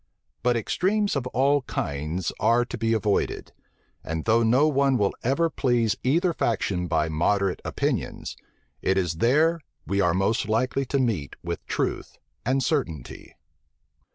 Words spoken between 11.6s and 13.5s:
truth and certainty.